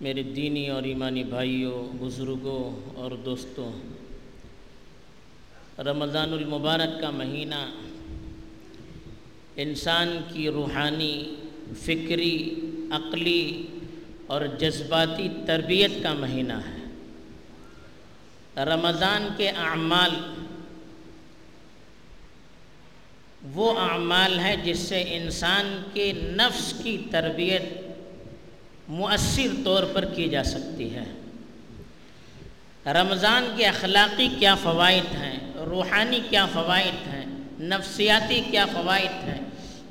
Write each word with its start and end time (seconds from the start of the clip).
میرے 0.00 0.22
دینی 0.22 0.68
اور 0.68 0.82
ایمانی 0.82 1.24
بھائیوں، 1.24 1.88
بزرگوں 2.00 2.90
اور 2.96 3.10
دوستوں، 3.10 3.72
رمضان 5.78 6.32
المبارک 6.32 7.00
کا 7.00 7.10
مہینہ 7.10 7.70
انسان 9.56 10.18
کی 10.32 10.48
روحانی، 10.48 11.34
فکری، 11.76 12.54
عقلی 12.92 13.66
اور 14.26 14.42
جذباتی 14.58 15.28
تربیت 15.46 15.90
کا 16.02 16.12
مہینہ 16.12 16.52
ہے۔ 16.52 16.76
رمضان 18.64 19.28
کے 19.36 19.48
اعمال، 19.48 20.10
وہ 23.54 23.78
اعمال 23.78 24.38
ہے 24.38 24.56
جس 24.64 24.78
سے 24.78 25.02
انسان 25.16 25.82
کے 25.92 26.12
نفس 26.12 26.74
کی 26.82 26.98
تربیت 27.10 27.87
مؤثر 28.88 29.62
طور 29.64 29.82
پر 29.82 30.04
کی 30.04 30.28
جا 30.28 30.44
سکتی 30.44 30.94
ہے۔ 30.94 31.04
رمضان 32.86 33.54
کے 33.56 33.66
اخلاقی 33.66 34.28
کیا 34.38 34.54
فوائد 34.54 35.14
ہیں؟ 35.14 35.38
روحانی 35.66 36.20
کیا 36.30 36.46
فوائد 36.46 37.08
ہیں؟ 37.08 37.24
نفسیاتی 37.60 38.42
کیا 38.50 38.66
فوائد 38.66 39.24
ہیں؟ 39.24 39.40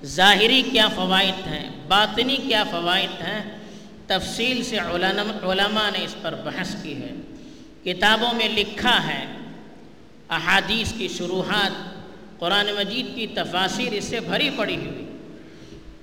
ظاہری 0.05 0.62
کیا 0.71 0.88
فوائد 0.88 1.48
ہیں؟ 1.48 1.70
باطنی 1.88 2.35
کیا 2.35 2.63
فوائد 2.63 3.21
ہیں؟ 3.21 3.57
تفصیل 4.07 4.63
سے 4.63 4.77
علماء 4.80 5.90
نے 5.90 6.04
اس 6.04 6.16
پر 6.21 6.35
بحث 6.35 6.76
کی 6.84 6.95
ہے۔ 6.95 7.13
کتابوں 7.84 8.34
میں 8.34 8.49
لکھا 8.49 9.07
ہے، 9.07 9.26
احادیث 10.29 10.93
کی 10.98 11.07
شروحات، 11.07 11.71
قرآن 12.40 12.66
مجید 12.77 13.16
کی 13.16 13.27
تفاصیر 13.27 13.93
اس 13.93 14.04
سے 14.04 14.20
بھری 14.20 14.49
پڑی 14.57 14.76
ہوئی۔ 14.76 15.06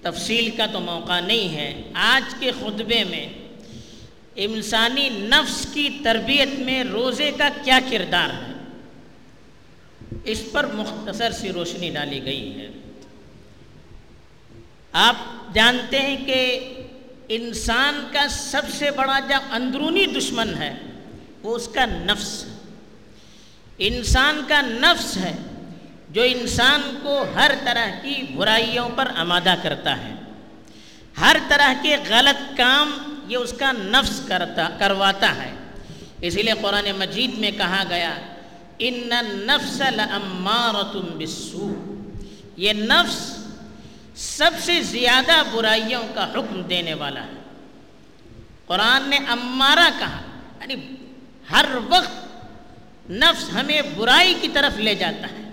تفصیل 0.05 0.51
کا 0.51 0.67
تو 0.67 0.81
موقع 0.81 1.21
نہیں 1.21 1.57
ہے۔ 1.57 1.83
آج 1.95 2.35
کے 2.41 2.51
خطبے 2.51 3.05
میں 3.05 3.29
انسانی 4.37 5.09
نفس 5.09 5.67
کی 5.75 5.99
تربیت 6.05 6.59
میں 6.59 6.85
روزے 6.85 7.31
کا 7.39 7.49
کیا 7.65 7.81
کردار 7.91 8.29
ہے؟ 8.31 8.55
اس 10.25 10.43
پر 10.53 10.67
مختصر 10.67 11.31
سی 11.31 11.53
روشنی 11.53 11.91
ڈالی 11.91 12.25
گئی 12.25 12.61
ہے۔ 12.61 12.69
آپ 14.93 15.17
جانتے 15.55 15.99
ہیں 15.99 16.17
کہ 16.27 16.73
انسان 17.29 18.09
کا 18.13 18.29
سب 18.29 18.63
سے 18.73 18.91
بڑا 18.91 19.19
جب 19.19 19.41
اندرونی 19.51 20.07
دشمن 20.07 20.55
ہے، 20.59 20.75
وہ 21.43 21.57
اس 21.57 21.69
کا 21.69 21.85
نفس 21.85 22.45
ہے۔ 22.45 22.51
انسان 23.79 24.41
کا 24.49 24.61
نفس 24.61 25.17
ہے۔ 25.17 25.37
جو 26.15 26.23
انسان 26.23 26.99
کو 27.03 27.25
ہر 27.35 27.51
طرح 27.65 28.03
کی 28.03 28.23
برائیوں 28.35 28.89
پر 28.89 29.11
آمادہ 29.17 29.55
کرتا 29.63 29.99
ہے، 29.99 30.15
ہر 31.21 31.37
طرح 31.49 31.73
کے 31.83 31.97
غلط 32.09 32.57
کام 32.57 32.99
یہ 33.29 33.37
اس 33.37 33.53
کا 33.53 33.73
نفس 33.73 34.21
کرتا، 34.29 34.69
کرواتا 34.79 35.35
ہے۔ 35.35 35.53
اسی 36.21 36.43
لیے 36.43 36.53
قرآن 36.63 36.85
مجید 36.99 37.39
میں 37.39 37.51
کہا 37.51 37.85
گیا، 37.89 38.15
ان 38.79 39.11
نفس 39.25 39.81
لمارتم 39.81 41.19
بسو 41.19 41.95
یہ 42.57 42.73
نفس 42.73 43.37
سب 44.15 44.51
سے 44.59 44.83
زیادہ 44.83 45.43
برائیوں 45.53 46.03
کا 46.15 46.33
حکم 46.33 46.63
دینے 46.63 46.95
والا 46.95 47.23
ہے۔ 47.23 47.43
قرآن 48.67 49.09
نے 49.09 49.17
امارہ 49.17 49.91
کہا 49.99 50.21
یعنی 50.61 50.75
ہر 51.51 51.65
وقت 51.89 52.25
نفس 53.11 53.53
ہمیں 53.53 53.83
برائی 53.97 54.35
کی 54.41 54.49
طرف 54.49 54.79
لے 54.79 54.95
جاتا 54.95 55.27
ہے۔ 55.39 55.44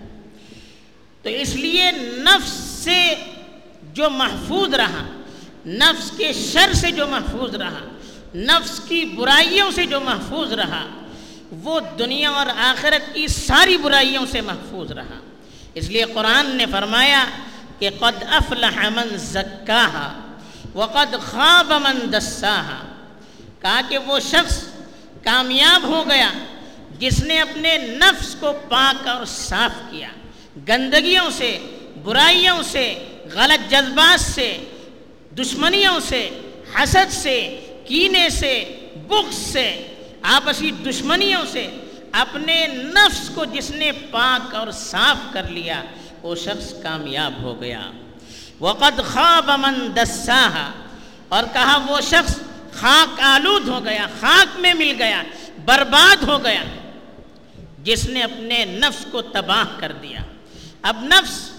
تو 1.23 1.29
اس 1.29 1.55
لیے 1.55 1.91
نفس 2.17 2.49
سے 2.83 3.15
جو 3.93 4.09
محفوظ 4.09 4.73
رہا، 4.73 5.21
نفس 5.65 6.11
کے 6.17 6.33
شر 6.33 6.73
سے 6.73 6.91
جو 6.91 7.07
محفوظ 7.07 7.55
رہا، 7.55 7.87
نفس 8.35 8.81
کی 8.87 9.05
برائیوں 9.05 9.71
سے 9.71 9.85
جو 9.85 9.99
محفوظ 9.99 10.53
رہا، 10.53 10.87
وہ 11.51 11.79
دنیا 11.99 12.29
اور 12.29 12.45
آخرت 12.57 13.13
کی 13.13 13.27
ساری 13.27 13.77
برائیوں 13.77 14.25
سے 14.25 14.41
محفوظ 14.41 14.91
رہا۔ 14.91 15.19
اس 15.73 15.89
لیے 15.89 16.05
قرآن 16.13 16.55
نے 16.55 16.65
فرمایا 16.71 17.25
کہ 17.79 17.89
قد 17.99 18.23
افلح 18.29 18.89
من 18.89 19.17
زکاہا 19.17 20.19
وقد 20.73 21.15
خواب 21.31 21.73
من 21.73 22.13
دساہا۔ 22.13 22.79
کہا 23.59 23.81
کہ 23.89 23.97
وہ 23.97 24.19
شخص 24.19 24.63
کامیاب 25.23 25.83
ہو 25.83 26.03
گیا 26.09 26.29
جس 26.99 27.23
نے 27.23 27.41
اپنے 27.41 27.77
نفس 27.77 28.35
کو 28.39 28.53
پاک 28.69 29.07
اور 29.07 29.25
صاف 29.25 29.91
کیا۔ 29.91 30.07
گندگیوں 30.57 31.29
سے، 31.29 31.59
برائیوں 32.03 32.63
سے، 32.63 32.99
غلط 33.33 33.71
جذبات 33.71 34.19
سے، 34.19 34.57
دشمنیوں 35.39 35.99
سے، 35.99 36.29
حسد 36.75 37.13
سے، 37.13 37.65
کینے 37.87 38.29
سے، 38.29 38.77
بغض 39.07 39.35
سے، 39.35 39.87
آپسی 40.21 40.71
دشمنیوں 40.71 41.45
سے 41.45 41.67
اپنے 42.11 42.67
نفس 42.67 43.29
کو 43.35 43.45
جس 43.45 43.71
نے 43.71 43.91
پاک 43.91 44.55
اور 44.55 44.71
صاف 44.71 45.33
کر 45.33 45.43
لیا، 45.43 45.83
وہ 46.21 46.35
شخص 46.35 46.73
کامیاب 46.83 47.33
ہو 47.41 47.61
گیا۔ 47.61 47.91
وقد 48.59 48.99
خواب 49.13 49.51
من 49.57 49.95
دساہا 49.95 50.71
اور 51.29 51.43
کہا، 51.53 51.85
وہ 51.87 52.01
شخص 52.01 52.39
خاک 52.73 53.19
آلود 53.19 53.67
ہو 53.67 53.85
گیا، 53.85 54.07
خاک 54.19 54.59
میں 54.59 54.73
مل 54.73 54.93
گیا، 54.99 55.23
برباد 55.65 56.23
ہو 56.23 56.43
گیا، 56.43 56.63
جس 57.83 58.09
نے 58.09 58.23
اپنے 58.23 58.65
نفس 58.65 59.05
کو 59.11 59.21
تباہ 59.21 59.79
کر 59.79 59.91
دیا۔ 59.91 60.19
اب 60.81 61.03
نفس 61.03 61.51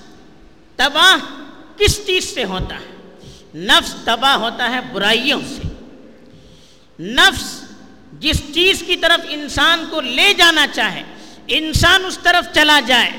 تباہ 0.76 1.24
کس 1.78 2.06
چیز 2.06 2.34
سے 2.34 2.44
ہوتا 2.44 2.74
ہے؟ 2.74 3.18
نفس 3.54 3.94
تباہ 4.04 4.36
ہوتا 4.36 4.70
ہے 4.70 4.80
برائیوں 4.92 5.40
سے۔ 5.40 5.62
نفس 7.02 7.62
جس 8.12 8.54
چیز 8.54 8.84
کی 8.86 8.96
طرف 8.96 9.26
انسان 9.28 9.84
کو 9.90 10.00
لے 10.00 10.34
جانا 10.34 10.66
چاہے، 10.66 11.02
انسان 11.48 12.04
اس 12.04 12.18
طرف 12.22 12.54
چلا 12.54 12.80
جائے، 12.86 13.10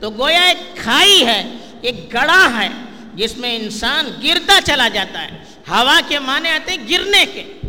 تو 0.00 0.10
گویا 0.10 0.42
ایک 0.42 0.76
کھائی 0.76 1.26
ہے، 1.26 1.54
ایک 1.80 2.14
گڑا 2.14 2.48
ہے، 2.58 2.68
جس 3.14 3.36
میں 3.36 3.56
انسان 3.56 4.06
گرتا 4.22 4.60
چلا 4.64 4.88
جاتا 4.88 5.22
ہے۔ 5.22 5.44
ہوا 5.68 6.00
کے 6.08 6.18
معنی 6.18 6.48
آتے 6.48 6.72
ہیں 6.72 6.88
گرنے 6.88 7.26
کے۔ 7.26 7.60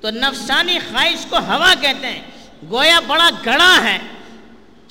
تو 0.00 0.10
نفسانی 0.10 0.78
خواہش 0.78 1.26
کو 1.30 1.36
ہوا 1.36 1.74
کہتے 1.80 2.06
ہیں۔ 2.06 2.22
گویا 2.70 3.00
بڑا 3.00 3.30
گڑا 3.46 3.80
ہے 3.84 3.98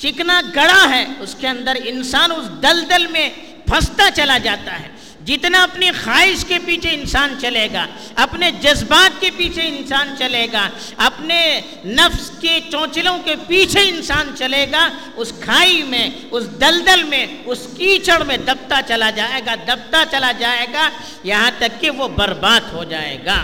چکنا 0.04 0.42
گڑا 0.56 0.90
ہے، 0.90 1.06
اس 1.20 1.36
کے 1.40 1.48
اندر 1.48 1.76
انسان 1.86 2.32
اس 2.32 2.64
دلدل 2.64 3.08
میں 3.08 3.30
پھنستا 3.66 4.12
چلا 4.16 4.38
جاتا 4.38 4.80
ہے۔ 4.80 4.88
جتنا 5.26 5.64
اپنی 5.64 5.92
خواہش 6.04 6.46
کے 6.46 6.58
پیچھے 6.66 6.90
انسان 6.90 7.36
چلے 7.42 7.68
گا، 7.74 7.88
اپنے 8.16 8.52
جذبات 8.52 9.22
کے 9.22 9.30
پیچھے 9.38 9.68
انسان 9.68 10.14
چلے 10.20 10.48
گا، 10.54 10.70
اپنے 10.98 11.62
نفس 11.86 12.32
کے 12.42 12.60
چونچلوں 12.72 13.18
کے 13.26 13.36
پیچھے 13.48 13.90
انسان 13.90 14.32
چلے 14.38 14.66
گا، 14.72 14.90
اس 15.16 15.34
کھائی 15.40 15.84
میں، 15.84 16.10
اس 16.32 16.44
دلدل 16.62 17.04
میں، 17.04 17.28
اس 17.46 17.68
کیچڑ 17.78 18.24
میں 18.24 18.38
دبتا 18.38 18.82
چلا 18.88 19.10
جائے 19.10 19.42
گا، 19.46 19.56
دبتا 19.56 20.04
چلا 20.12 20.32
جائے 20.32 20.68
گا، 20.74 20.90
یہاں 21.24 21.52
تک 21.58 21.82
کہ 21.82 21.90
وہ 21.90 22.08
برباد 22.08 22.74
ہو 22.74 22.84
جائے 22.84 23.18
گا۔ 23.26 23.44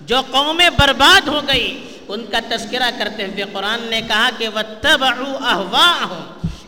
جو 0.00 0.20
قومیں 0.30 0.70
برباد 0.70 1.28
ہو 1.28 1.40
گئی 1.48 1.95
ان 2.08 2.26
کا 2.26 2.38
تذکرہ 2.48 2.90
کرتے 2.98 3.24
ہوئے 3.24 3.44
قرآن 3.52 3.80
نے 3.82 4.00
کہا 4.08 4.30
کہ 4.38 4.48
وہ 4.48 4.60
تب 4.80 5.04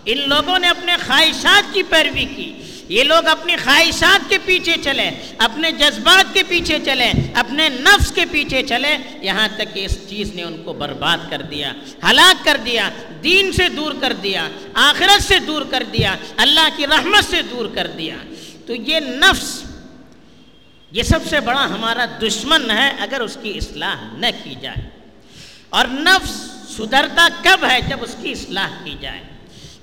ان 0.04 0.28
لوگوں 0.28 0.59
نے 0.59 0.69
اپنے 0.69 0.97
خواہشات 1.06 1.75
کی 1.75 1.82
پیروی 1.82 2.25
کی۔ 2.25 2.54
یہ 2.88 3.04
لوگ 3.04 3.26
اپنی 3.26 3.56
خواہشات 3.56 4.31
کے 4.31 4.38
پیچھے 4.44 4.75
چلے، 4.84 5.10
اپنے 5.38 5.72
جذبات 5.72 6.34
کے 6.34 6.43
پیچھے 6.43 6.78
چلے، 6.84 7.12
اپنے 7.34 7.69
نفس 7.69 8.12
کے 8.12 8.25
پیچھے 8.31 8.62
چلے۔ 8.62 8.97
یہاں 9.21 9.49
تک 9.56 9.75
کہ 9.75 9.84
اس 9.84 10.09
چیز 10.09 10.34
نے 10.34 10.43
ان 10.43 10.62
کو 10.65 10.72
برباد 10.72 11.19
کر 11.31 11.43
دیا، 11.43 11.72
ہلاک 12.10 12.44
کر 12.44 12.56
دیا، 12.65 12.91
دین 13.22 13.53
سے 13.53 13.69
دور 13.69 13.93
کر 14.00 14.12
دیا، 14.12 14.49
آخرت 14.75 15.22
سے 15.22 15.38
دور 15.38 15.62
کر 15.70 15.82
دیا، 15.93 16.16
اللہ 16.37 16.69
کی 16.76 16.87
رحمت 16.87 17.31
سے 17.31 17.43
دور 17.43 17.66
کر 17.75 17.87
دیا۔ 17.87 18.16
تو 18.66 18.75
یہ 18.75 19.00
نفس، 19.00 19.62
یہ 20.93 21.03
سب 21.03 21.20
سے 21.31 21.41
بڑا 21.41 21.65
ہمارا 21.65 22.05
دشمن 22.22 22.70
ہے 22.70 22.91
اگر 22.99 23.20
اس 23.20 23.38
کی 23.43 23.53
اصلاح 23.56 23.97
نہ 24.12 24.26
کی 24.44 24.55
جائے۔ 24.62 24.98
اور 25.70 25.87
نفس 25.87 26.31
سدھرتا 26.73 27.29
کب 27.43 27.65
ہے 27.70 27.81
جب 27.88 28.03
اس 28.03 28.15
کی 28.23 28.32
اصلاح 28.32 28.70
کی 28.85 28.94
جائے؟ 29.00 29.23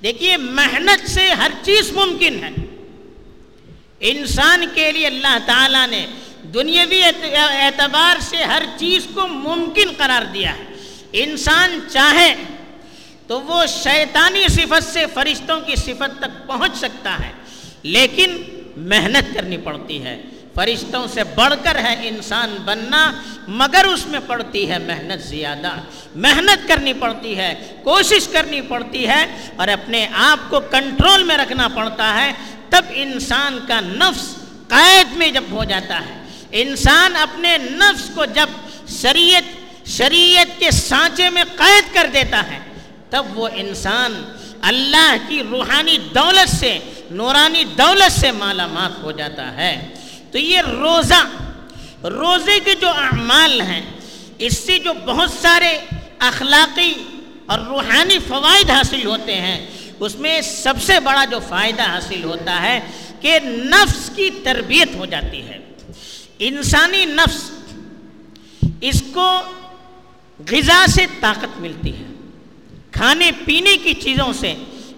دیکھیے، 0.03 0.37
محنت 0.37 1.09
سے 1.09 1.27
ہر 1.29 1.51
چیز 1.63 1.91
ممکن 1.91 2.43
ہے۔ 2.43 2.51
انسان 4.09 4.65
کے 4.73 4.91
لیے 4.91 5.07
اللہ 5.07 5.37
تعالیٰ 5.45 5.87
نے 5.87 6.05
دنیاوی 6.53 7.01
اعتبار 7.03 8.19
سے 8.21 8.43
ہر 8.43 8.63
چیز 8.77 9.07
کو 9.13 9.27
ممکن 9.27 9.91
قرار 9.97 10.25
دیا 10.33 10.55
ہے۔ 10.57 10.63
انسان 11.23 11.79
چاہے 11.91 12.35
تو 13.27 13.41
وہ 13.41 13.65
شیطانی 13.67 14.47
صفت 14.47 14.83
سے 14.83 15.05
فرشتوں 15.13 15.59
کی 15.61 15.75
صفت 15.75 16.19
تک 16.19 16.47
پہنچ 16.47 16.77
سکتا 16.77 17.17
ہے، 17.19 17.31
لیکن 17.83 18.37
محنت 18.77 19.33
کرنی 19.33 19.57
پڑتی 19.57 20.03
ہے۔ 20.03 20.21
فرشتوں 20.55 21.07
سے 21.07 21.23
بڑھ 21.23 21.53
کر 21.63 21.75
ہے 21.75 22.07
انسان 22.07 22.57
بننا، 22.65 23.11
مگر 23.47 23.85
اس 23.85 24.05
میں 24.07 24.19
پڑتی 24.27 24.69
ہے 24.69 24.79
محنت 24.79 25.23
زیادہ۔ 25.23 25.71
محنت 26.15 26.67
کرنی 26.67 26.93
پڑتی 26.93 27.37
ہے، 27.37 27.53
کوشش 27.83 28.27
کرنی 28.27 28.61
پڑتی 28.61 29.07
ہے، 29.07 29.25
اور 29.55 29.67
اپنے 29.67 30.07
آپ 30.13 30.49
کو 30.49 30.59
کنٹرول 30.59 31.23
میں 31.23 31.37
رکھنا 31.37 31.67
پڑتا 31.67 32.13
ہے۔ 32.13 32.31
تب 32.69 32.85
انسان 32.89 33.59
کا 33.67 33.79
نفس 33.79 34.35
قید 34.67 35.17
میں 35.17 35.29
جب 35.31 35.43
ہو 35.51 35.63
جاتا 35.63 35.99
ہے۔ 35.99 36.23
انسان 36.51 37.15
اپنے 37.15 37.57
نفس 37.57 38.09
کو 38.15 38.25
جب 38.25 38.49
شریعت 39.01 39.87
شریعت 39.87 40.59
کے 40.59 40.71
سانچے 40.71 41.29
میں 41.29 41.43
قید 41.55 41.93
کر 41.93 42.07
دیتا 42.13 42.43
ہے، 42.51 42.59
تب 43.09 43.25
وہ 43.33 43.49
انسان 43.53 44.23
اللہ 44.61 45.15
کی 45.27 45.41
روحانی 45.51 45.97
دولت 46.15 46.49
سے، 46.49 46.79
نورانی 47.11 47.63
دولت 47.63 48.11
سے 48.11 48.31
مالا 48.31 48.67
مال 48.67 48.91
ہو 49.03 49.11
جاتا 49.11 49.51
ہے۔ 49.57 49.87
تو 50.35 50.39
یہ 50.39 50.61
روزہ، 50.61 51.27
روزے 52.03 52.59
کے 52.65 52.73
جو 52.81 52.89
اعمال 52.89 53.61
ہیں، 53.61 53.81
اس 54.37 54.57
سے 54.57 54.79
جو 54.79 54.93
بہت 55.05 55.29
سارے 55.31 55.77
اخلاقی 56.19 56.93
اور 57.45 57.59
روحانی 57.59 58.19
فوائد 58.27 58.69
حاصل 58.69 59.05
ہوتے 59.05 59.35
ہیں، 59.35 59.67
اس 59.99 60.15
میں 60.15 60.41
سب 60.41 60.73
سے 60.81 60.99
بڑا 60.99 61.25
جو 61.25 61.39
فائدہ 61.49 61.81
حاصل 61.81 62.23
ہوتا 62.23 62.61
ہے 62.61 62.79
کہ 63.21 63.39
نفس 63.43 64.11
کی 64.15 64.29
تربیت 64.43 64.95
ہو 64.95 65.05
جاتی 65.05 65.41
ہے۔ 65.41 65.59
انسانی 66.39 67.05
نفس، 67.05 67.51
اس 68.81 69.03
کو 69.13 69.41
غذا 70.51 70.85
سے 70.87 71.05
طاقت 71.19 71.59
ملتی 71.59 71.95
ہے۔ 71.95 72.13
کھانے 72.91 73.31
پینے 73.45 73.77
کی 73.77 73.93
چیزوں 73.93 74.33
سے 74.33 74.53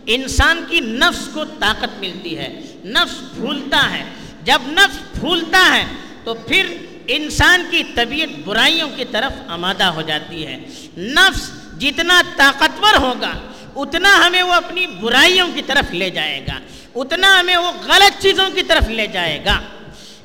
انسان 0.05 0.63
کی 0.69 0.79
نفس 0.79 1.29
کو 1.33 1.43
طاقت 1.45 1.99
ملتی 1.99 2.37
ہے۔ 2.37 2.59
نفس 2.85 3.19
پھولتا 3.35 3.89
ہے۔ 3.91 4.16
جب 4.47 4.61
نفس 4.67 5.19
پھولتا 5.19 5.77
ہے 5.77 5.85
تو 6.23 6.33
پھر 6.33 6.65
انسان 7.07 7.63
کی 7.71 7.83
طبیعت 7.95 8.39
برائیوں 8.45 8.89
کی 8.95 9.05
طرف 9.05 9.33
آمادہ 9.47 9.83
ہو 9.83 10.01
جاتی 10.01 10.47
ہے۔ 10.47 10.57
نفس 10.97 11.51
جتنا 11.79 12.21
طاقتور 12.35 12.95
ہوگا، 12.97 13.33
اتنا 13.75 14.27
ہمیں 14.27 14.41
وہ 14.43 14.53
اپنی 14.53 14.87
برائیوں 14.87 15.47
کی 15.55 15.61
طرف 15.61 15.93
لے 15.93 16.09
جائے 16.09 16.39
گا۔ 16.47 16.59
اتنا 16.95 17.39
ہمیں 17.39 17.57
وہ 17.57 17.71
غلط 17.85 18.21
چیزوں 18.21 18.49
کی 18.49 18.63
طرف 18.63 18.89
لے 18.89 19.07
جائے 19.07 19.45
گا۔ 19.45 19.59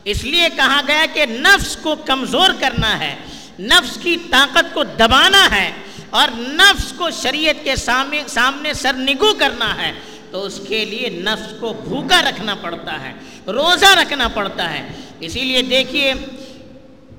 اس 0.05 0.25
لیے 0.25 0.49
کہا 0.57 0.81
گیا 0.87 1.07
کہ 1.13 1.27
نفس 1.27 1.77
کو 1.77 1.95
کمزور 1.97 2.51
کرنا 2.61 2.99
ہے، 2.99 3.15
نفس 3.59 3.99
کی 4.03 4.17
طاقت 4.31 4.75
کو 4.75 4.85
دبانا 4.85 5.49
ہے 5.51 5.71
اور 6.11 6.29
نفس 6.39 6.93
کو 6.93 7.11
شریعت 7.11 7.65
کے 7.65 7.77
سامنے 7.77 8.23
سامنے 8.27 8.75
سر 8.75 8.93
نگو 8.93 9.35
کرنا 9.35 9.83
ہے 9.83 9.93
تو 10.31 10.45
اس 10.45 10.61
کے 10.69 10.85
لیے 10.85 11.09
نفس 11.09 11.53
کو 11.61 11.73
بھوکا 11.73 12.23
رکھنا 12.23 12.55
پڑتا 12.55 13.01
ہے۔ 13.01 13.13
روزہ 13.47 13.87
رکھنا 13.87 14.29
پڑتا 14.29 14.73
ہے۔ 14.73 14.89
اسی 15.21 15.41
لیے 15.41 15.63
دیکھیے، 15.63 16.15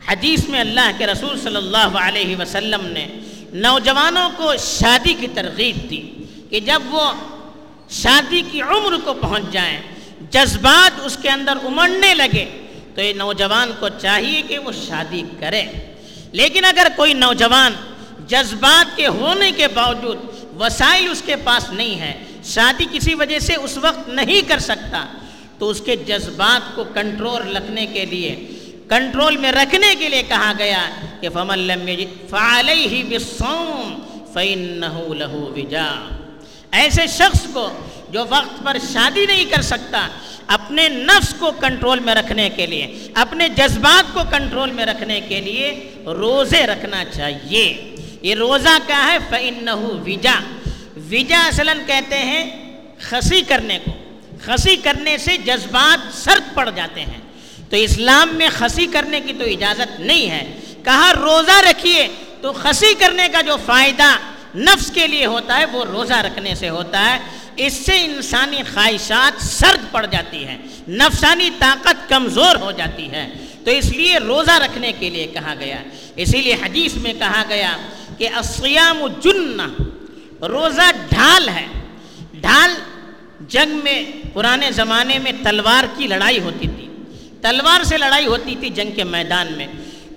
حدیث 0.07 0.47
میں 0.47 0.59
اللہ 0.59 0.91
کے 0.97 1.07
رسول 1.07 1.39
صلی 1.39 1.55
اللہ 1.55 1.97
علیہ 2.01 2.35
وسلم 2.37 2.85
نے 2.85 3.07
نوجوانوں 3.53 4.29
کو 4.37 4.53
شادی 4.57 5.13
کی 5.13 5.27
ترغیب 5.33 5.89
دی 5.89 6.11
کہ 6.49 6.59
جب 6.59 6.81
وہ 6.89 7.11
شادی 7.89 8.41
کی 8.51 8.61
عمر 8.61 8.97
کو 9.03 9.13
پہنچ 9.13 9.43
جائیں، 9.51 9.81
جذبات 10.31 10.99
اس 11.05 11.17
کے 11.21 11.29
اندر 11.29 11.53
امڑنے 11.65 12.13
لگے، 12.13 12.45
تو 12.95 13.01
یہ 13.01 13.13
نوجوان 13.13 13.71
کو 13.79 13.89
چاہیے 13.89 14.41
کہ 14.41 14.57
وہ 14.57 14.71
شادی 14.87 15.23
کرے۔ 15.39 15.63
لیکن 16.31 16.65
اگر 16.65 16.87
کوئی 16.95 17.13
نوجوان 17.13 17.73
جذبات 18.27 18.97
کے 18.97 19.07
ہونے 19.07 19.51
کے 19.51 19.67
باوجود 19.67 20.17
وسائل 20.59 21.07
اس 21.11 21.21
کے 21.25 21.35
پاس 21.35 21.69
نہیں 21.69 21.99
ہے 21.99 22.23
شادی 22.43 22.85
کسی 22.91 23.13
وجہ 23.15 23.39
سے 23.39 23.55
اس 23.55 23.77
وقت 23.77 24.09
نہیں 24.09 24.41
کر 24.41 24.59
سکتا 24.59 25.05
تو 25.59 25.69
اس 25.69 25.81
کے 25.81 25.95
جذبات 25.95 26.75
کو 26.75 26.83
کنٹرول 26.83 27.55
رکھنے 27.57 27.85
کے 27.85 28.05
لیے، 28.05 28.35
کنٹرول 28.89 29.37
میں 29.37 29.51
رکھنے 29.51 29.95
کے 29.99 30.09
لیے 30.09 30.23
کہا 30.23 30.53
گیا 30.57 30.89
کہ 31.21 31.29
فمن 31.29 31.59
لم 31.59 31.89
فعلیہ 32.29 33.03
بالصوم 33.03 33.99
فإنه 34.33 35.13
له 35.13 35.49
وجا 35.55 35.93
ایسے 36.71 37.07
شخص 37.07 37.41
کو 37.53 37.69
جو 38.09 38.23
وقت 38.29 38.63
پر 38.63 38.77
شادی 38.93 39.25
نہیں 39.25 39.45
کر 39.45 39.61
سکتا، 39.61 40.07
اپنے 40.47 40.89
نفس 40.89 41.33
کو 41.39 41.51
کنٹرول 41.51 41.99
میں 41.99 42.15
رکھنے 42.15 42.49
کے 42.49 42.65
لیے، 42.65 43.07
اپنے 43.13 43.49
جذبات 43.49 44.13
کو 44.13 44.19
کنٹرول 44.31 44.71
میں 44.71 44.85
رکھنے 44.85 45.21
کے 45.21 45.41
لیے 45.41 45.91
روزے 46.05 46.65
رکھنا 46.67 47.03
چاہیے۔ 47.05 47.95
یہ 48.21 48.35
روزہ 48.35 48.77
کیا 48.87 49.11
ہے؟ 49.11 49.17
فَإِنَّهُ 49.29 50.07
وجا 50.07 50.39
وجا 51.11 51.47
اصلاً 51.47 51.77
کہتے 51.87 52.17
ہیں 52.17 52.73
خسی 52.99 53.41
کرنے 53.41 53.79
کو۔ 53.85 53.91
خسی 54.45 54.75
کرنے 54.75 55.17
سے 55.17 55.37
جذبات 55.37 56.17
سرد 56.17 56.55
پڑ 56.55 56.69
جاتے 56.69 57.01
ہیں۔ 57.01 57.21
تو 57.69 57.75
اسلام 57.75 58.29
میں 58.33 58.49
خسی 58.57 58.87
کرنے 58.87 59.19
کی 59.19 59.33
تو 59.33 59.43
اجازت 59.43 59.99
نہیں 59.99 60.29
ہے۔ 60.29 60.59
کہا 60.83 61.13
روزہ 61.13 61.61
رکھیے 61.69 62.07
تو 62.41 62.53
خسی 62.53 62.93
کرنے 62.99 63.27
کا 63.27 63.41
جو 63.41 63.55
فائدہ 63.65 64.15
نفس 64.55 64.91
کے 64.91 65.07
لیے 65.07 65.25
ہوتا 65.25 65.57
ہے 65.57 65.65
وہ 65.65 65.85
روزہ 65.85 66.13
رکھنے 66.13 66.55
سے 66.55 66.69
ہوتا 66.69 67.11
ہے۔ 67.11 67.19
اس 67.55 67.73
سے 67.73 68.05
انسانی 68.05 68.61
خواہشات 68.73 69.41
سرد 69.41 69.91
پڑ 69.91 70.05
جاتی 70.05 70.47
ہیں، 70.47 70.57
نفسانی 70.87 71.49
طاقت 71.59 72.09
کمزور 72.09 72.55
ہو 72.55 72.71
جاتی 72.71 73.11
ہے۔ 73.11 73.29
تو 73.65 73.71
اس 73.71 73.91
لیے 73.91 74.17
روزہ 74.17 74.51
رکھنے 74.51 74.91
کے 74.99 75.09
لیے 75.09 75.27
کہا 75.27 75.53
گیا۔ 75.59 75.77
اسی 76.15 76.41
لیے 76.41 76.53
حدیث 76.53 76.95
میں 76.95 77.13
کہا 77.13 77.43
گیا 77.49 77.77
کہ 78.17 78.29
اسیام 78.37 79.07
جن 79.07 79.59
روزہ 80.41 80.91
ڈھال 81.09 81.49
ہے۔ 81.49 81.67
ڈھال 82.33 82.73
جنگ 83.47 83.79
میں 83.83 84.03
پرانے 84.33 84.71
زمانے 84.71 85.19
میں 85.19 85.31
تلوار 85.43 85.83
کی 85.97 86.07
لڑائی 86.07 86.39
ہوتی 86.39 86.67
تھی۔ 86.67 86.89
تلوار 87.41 87.83
سے 87.83 87.97
لڑائی 87.97 88.25
ہوتی 88.25 88.55
تھی 88.59 88.69
جنگ 88.69 88.91
کے 88.91 89.03
میدان 89.03 89.47
میں۔ 89.57 89.67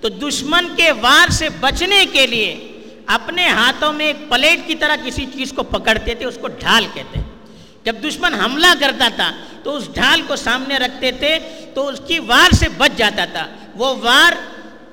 تو 0.01 0.09
دشمن 0.09 0.67
کے 0.75 0.91
وار 0.91 1.29
سے 1.29 1.49
بچنے 1.59 2.05
کے 2.11 2.27
لیے 2.27 2.81
اپنے 3.05 3.47
ہاتھوں 3.47 3.93
میں 3.93 4.05
ایک 4.05 4.29
پلیٹ 4.29 4.67
کی 4.67 4.75
طرح 4.75 4.95
کسی 5.05 5.25
چیز 5.33 5.53
کو 5.55 5.63
پکڑتے 5.63 6.15
تھے، 6.15 6.25
اس 6.25 6.37
کو 6.41 6.47
ڈھال 6.47 6.87
کہتے۔ 6.93 7.19
ہیں 7.19 7.27
جب 7.83 7.95
دشمن 8.03 8.33
حملہ 8.33 8.67
کرتا 8.79 9.07
تھا، 9.15 9.31
تو 9.63 9.75
اس 9.75 9.93
ڈھال 9.93 10.21
کو 10.27 10.35
سامنے 10.35 10.77
رکھتے 10.77 11.11
تھے، 11.11 11.39
تو 11.73 11.87
اس 11.87 12.01
کی 12.07 12.19
وار 12.19 12.55
سے 12.55 12.65
بچ 12.77 12.97
جاتا 12.97 13.25
تھا۔ 13.25 13.47
وہ 13.75 13.95
وار 14.01 14.31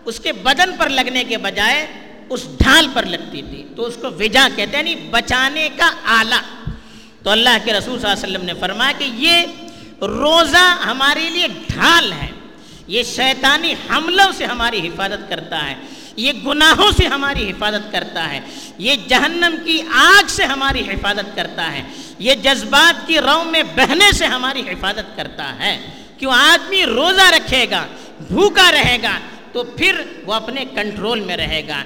اس 0.05 0.21
کے 0.21 0.33
بدن 0.33 0.77
پر 0.79 0.89
لگنے 0.89 1.25
کے 1.25 1.39
بجائے 1.39 1.87
اس 2.31 2.47
ڈھال 2.59 2.87
پر 2.95 3.03
لگتی 3.03 3.43
تھی۔ 3.43 3.67
تو 3.77 3.85
اس 3.85 3.95
کو 4.03 4.09
وجا 4.19 4.49
کہتے 4.57 4.77
ہیں 4.77 4.91
یعنی 4.91 5.09
بچانے 5.11 5.69
کا 5.77 5.91
آلہ۔ 6.05 6.64
تو 7.25 7.31
اللہ 7.31 7.50
کے 7.65 7.73
رسول 7.73 8.00
صلی 8.00 8.11
اللہ 8.11 8.25
علیہ 8.25 8.37
وسلم 8.37 8.47
نے 8.47 8.55
فرمایا 8.61 8.93
کہ 8.99 9.05
یہ 9.05 9.47
روزہ 10.05 10.82
ہمارے 10.85 11.31
لیے 11.31 11.47
ڈھال 11.49 12.12
ہے۔ 12.12 12.26
یہ 12.87 13.03
شیطانی 13.03 13.75
حملوں 13.91 14.32
سے 14.32 14.44
ہماری 14.44 14.88
حفاظت 14.88 15.31
کرتا 15.31 15.67
ہے۔ 15.67 15.75
یہ 16.17 16.32
گناہوں 16.47 16.91
سے 16.91 17.06
ہماری 17.06 17.50
حفاظت 17.50 17.93
کرتا 17.93 18.32
ہے۔ 18.32 18.41
یہ 18.79 18.94
جہنم 19.09 19.55
کی 19.65 19.82
آگ 19.94 20.26
سے 20.26 20.44
ہماری 20.44 20.81
حفاظت 20.81 21.37
کرتا 21.37 21.73
ہے۔ 21.73 21.82
یہ 22.19 22.35
جذبات 22.35 23.06
کی 23.06 23.19
رو 23.19 23.44
میں 23.44 23.62
بہنے 23.62 24.12
سے 24.12 24.27
ہماری 24.27 24.61
حفاظت 24.61 25.17
کرتا 25.17 25.59
ہے۔ 25.59 25.91
کیوں 26.19 26.32
آدمی 26.32 26.87
روزہ 26.87 27.31
رکھے 27.31 27.67
گا، 27.70 27.87
بھوکا 28.29 28.73
رہے 28.73 28.99
گا، 29.03 29.19
تو 29.53 29.62
پھر 29.62 30.00
وہ 30.27 30.35
اپنے 30.35 30.65
کنٹرول 30.65 31.20
میں 31.20 31.37
رہے 31.37 31.62
گا۔ 31.69 31.82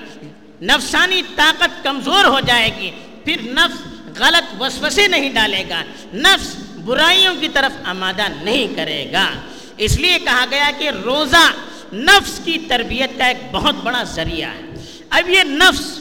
نفسانی 0.63 1.23
طاقت 1.37 1.85
کمزور 1.85 2.25
ہو 2.25 2.41
جائے 2.41 2.71
گی۔ 2.81 2.91
پھر 3.25 3.37
نفس 3.43 3.98
غلط 4.19 4.63
وسوسے 4.63 5.07
نہیں 5.09 5.33
ڈالے 5.33 5.65
گا۔ 5.69 5.83
نفس 6.15 6.55
برائیوں 6.85 7.35
کی 7.41 7.49
طرف 7.49 7.77
آمادہ 7.85 8.23
نہیں 8.43 8.77
کرے 8.77 9.13
گا۔ 9.13 9.31
اس 9.77 9.99
لیے 9.99 10.19
کہا 10.19 10.45
گیا 10.51 10.71
کہ 10.79 10.91
روزہ 10.91 11.53
نفس 11.95 12.41
کی 12.45 12.59
تربیت 12.69 13.19
کا 13.19 13.27
ایک 13.27 13.37
بہت 13.53 13.75
بڑا 13.75 14.03
ذریعہ 14.03 14.51
ہے۔ 14.51 14.83
اب 15.11 15.31
یہ 15.31 15.41
نفس 15.45 16.01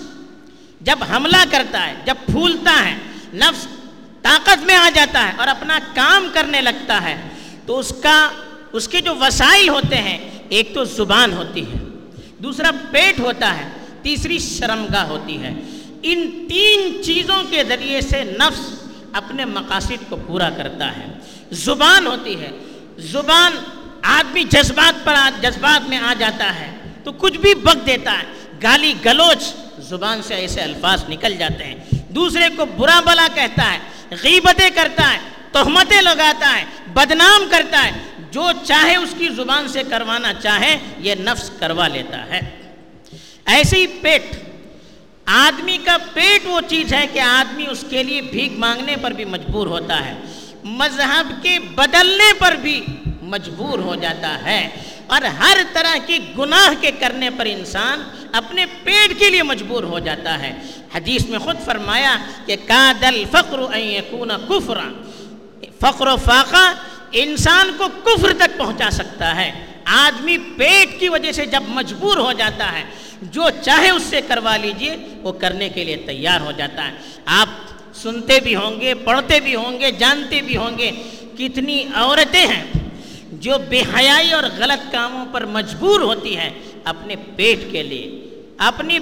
جب 0.82 1.00
حملہ 1.12 1.44
کرتا 1.52 1.88
ہے، 1.88 1.94
جب 2.06 2.16
پھولتا 2.26 2.86
ہے، 2.86 2.96
نفس 3.34 3.68
طاقت 4.22 4.64
میں 4.64 4.76
آ 4.76 4.90
جاتا 4.94 5.28
ہے 5.28 5.32
اور 5.38 5.48
اپنا 5.48 5.80
کام 5.94 6.28
کرنے 6.34 6.62
لگتا 6.62 7.02
ہے، 7.02 7.30
تو 7.66 7.80
اس 7.80 7.94
کا، 8.04 8.30
اس 8.72 8.88
کے 8.88 9.02
جو 9.02 9.16
وسائل 9.16 9.70
ہوتے 9.70 9.96
ہیں، 9.96 10.32
ایک 10.50 10.74
تو 10.74 10.84
زبان 10.84 11.34
ہوتی 11.34 11.62
ہے، 11.62 11.80
دوسرا 12.38 12.72
پیٹ 12.92 13.20
ہوتا 13.20 13.58
ہے، 13.58 13.70
تیسری 14.02 14.40
شرمگاہ 14.40 15.06
ہوتی 15.06 15.42
ہے۔ 15.44 15.54
ان 16.04 16.46
تین 16.50 17.04
چیزوں 17.04 17.44
کے 17.50 17.64
ذریعے 17.64 18.02
سے 18.02 18.24
نفس 18.24 18.74
اپنے 19.14 19.46
مقاصد 19.46 20.10
کو 20.10 20.16
پورا 20.28 20.50
کرتا 20.50 20.98
ہے۔ 20.98 21.06
زبان 21.52 22.08
ہوتی 22.08 22.42
ہے۔ 22.42 22.52
زبان 22.98 23.52
آدمی 24.02 24.44
جذبات 24.44 25.06
پر 25.06 25.16
جذبات 25.42 25.90
میں 25.90 25.98
آ 25.98 26.14
جاتا 26.20 26.56
ہے۔ 26.56 26.72
تو 27.04 27.12
کچھ 27.12 27.38
بھی 27.38 27.56
بک 27.56 27.86
دیتا 27.86 28.12
ہے۔ 28.12 28.24
گالی 28.64 28.94
گلوچ 29.06 29.54
زبان 29.80 30.22
سے 30.22 30.36
ایسے 30.36 30.62
الفاظ 30.62 31.04
نکل 31.10 31.36
جاتے 31.36 31.64
ہیں۔ 31.64 31.76
دوسرے 32.10 32.44
کو 32.56 32.66
برا 32.66 33.00
بلا 33.00 33.28
کہتا 33.36 33.74
ہے۔ 33.74 33.80
غیبتیں 34.24 34.70
کرتا 34.70 35.14
ہے۔ 35.14 35.20
تہمتیں 35.52 36.02
لگاتا 36.02 36.58
ہے۔ 36.60 36.66
بدنام 36.94 37.48
کرتا 37.52 37.84
ہے۔ 37.86 37.92
جو 38.32 38.50
چاہے 38.64 38.96
اس 38.96 39.16
کی 39.18 39.30
زبان 39.30 39.68
سے 39.68 39.84
کروانا 39.90 40.34
چاہے، 40.34 40.78
یہ 40.98 41.16
نفس 41.16 41.52
کروا 41.60 41.88
لیتا 41.88 42.26
ہے۔ 42.26 42.40
ایسے 43.46 43.78
ہی 43.78 43.88
پیٹ 43.88 44.47
آدمی 45.30 45.78
کا 45.86 45.98
پیٹ 46.14 46.42
وہ 46.46 46.62
چیز 46.68 46.94
ہے 46.94 47.08
کہ 47.14 47.20
آدمی 47.20 47.66
اس 47.70 47.86
کے 47.90 48.04
لیے 48.04 48.22
بھیک 48.22 48.54
مانگنے 48.58 48.96
پر 49.02 49.12
بھی 49.12 49.26
مجبور 49.26 49.68
ہوتا 49.68 50.06
ہے، 50.06 50.14
مذہب 50.64 51.44
کے 51.44 51.60
بدلنے 51.60 52.34
پر 52.40 52.52
بھی 52.52 52.86
مجبور 53.22 53.80
ہو 53.80 53.96
جاتا 53.96 54.44
ہے۔ 54.46 54.70
اور 55.08 55.22
ہر 55.22 55.58
طرح 55.74 55.96
کی 56.06 56.20
گناہ 56.38 56.82
کے 56.82 56.92
کرنے 56.92 57.30
پر 57.30 57.46
انسان 57.46 58.04
اپنے 58.34 58.66
پیٹ 58.84 59.20
کے 59.20 59.30
لیے 59.30 59.44
مجبور 59.44 59.84
ہو 59.84 60.00
جاتا 60.00 60.40
ہے۔ 60.40 60.54
حدیث 60.96 61.26
میں 61.26 61.40
خود 61.40 61.56
فرمایا 61.66 62.18
کہ 62.46 62.56
کادل 62.68 63.24
فقر 63.32 63.78
یکون 63.78 64.30
کفرا۔ 64.50 64.90
فقر 65.80 66.08
و 66.08 66.16
فاقہ 66.16 66.74
انسان 67.12 67.72
کو 67.78 67.88
کفر 68.04 68.34
تک 68.38 68.58
پہنچا 68.58 68.90
سکتا 68.90 69.36
ہے۔ 69.36 69.66
آدمی 69.86 70.38
پیٹ 70.38 71.00
کی 71.00 71.10
وجہ 71.10 71.32
سے 71.32 71.46
جب 71.46 71.64
مجبور 71.68 72.18
ہو 72.18 72.34
جاتا 72.34 72.72
ہے 72.72 72.84
جو 73.22 73.44
چاہے 73.62 73.90
اس 73.90 74.04
سے 74.04 74.22
کروا 74.28 74.58
لیجیے، 74.58 74.98
وہ 75.22 75.32
کرنے 75.32 75.70
کے 75.70 75.84
لیے 75.84 75.96
تیار 75.96 76.42
ہو 76.42 76.52
جاتا 76.58 76.88
ہے۔ 76.88 76.92
آپ 77.26 77.50
سنتے 77.96 78.40
بھی 78.40 78.56
ہوں 78.56 78.82
گے، 78.82 78.94
پڑھتے 78.94 79.40
بھی 79.40 79.56
ہوں 79.56 79.80
گے، 79.80 79.92
جانتے 79.92 80.42
بھی 80.42 80.58
ہوں 80.58 80.78
گے 80.78 80.92
کتنی 81.38 81.84
عورتیں 81.94 82.48
ہیں 82.48 82.64
جو 83.32 83.54
بے 83.70 83.82
حیائی 83.96 84.32
اور 84.32 84.44
غلط 84.58 84.92
کاموں 84.92 85.26
پر 85.32 85.46
مجبور 85.46 86.00
ہوتی 86.00 86.38
ہیں 86.38 86.50
اپنے 86.84 87.16
پیٹ 87.36 87.60
کے 87.72 87.84
لیے، 87.84 88.30
اپنی 88.58 89.00